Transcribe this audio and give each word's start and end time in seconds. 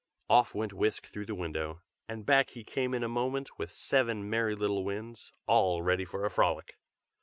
Off 0.31 0.55
went 0.55 0.73
Whisk 0.73 1.05
through 1.05 1.27
the 1.27 1.35
window, 1.35 1.83
and 2.07 2.25
back 2.25 2.49
he 2.49 2.63
came 2.63 2.95
in 2.95 3.03
a 3.03 3.07
moment 3.07 3.59
with 3.59 3.75
seven 3.75 4.27
merry 4.27 4.55
little 4.55 4.83
Winds, 4.83 5.31
all 5.45 5.83
ready 5.83 6.05
for 6.05 6.25
a 6.25 6.29
frolic. 6.31 6.75